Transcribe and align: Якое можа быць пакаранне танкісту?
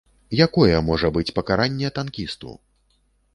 Якое 0.45 0.77
можа 0.87 1.11
быць 1.17 1.33
пакаранне 1.37 1.93
танкісту? 1.99 2.55